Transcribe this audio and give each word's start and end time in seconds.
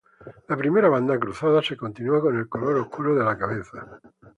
La 0.47 0.57
primera 0.57 0.89
banda 0.89 1.19
cruzada 1.19 1.61
se 1.61 1.77
continúa 1.77 2.19
con 2.21 2.35
el 2.35 2.49
color 2.49 2.75
oscuro 2.77 3.13
de 3.15 3.23
la 3.23 3.37
cabeza. 3.37 4.01